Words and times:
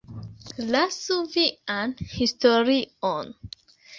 Lasu 0.75 1.17
vian 1.35 1.93
historion! 2.15 3.31